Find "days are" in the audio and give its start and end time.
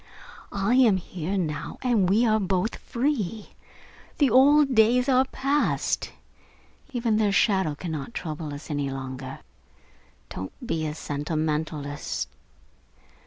4.73-5.25